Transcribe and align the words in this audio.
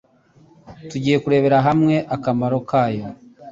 Tugiye 0.89 1.17
kurebera 1.23 1.57
hamwe 1.67 1.95
akamaro 2.15 2.57
kayo 2.69 3.05